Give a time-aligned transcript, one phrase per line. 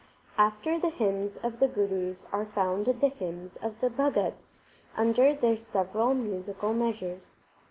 [0.39, 4.63] After the hymns of the Gurus are found the hymns of the Bhagats
[4.97, 7.35] under their several musical measures.